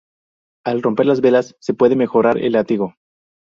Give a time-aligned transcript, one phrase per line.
[0.65, 2.95] Al romper las velas se puede mejorar el látigo.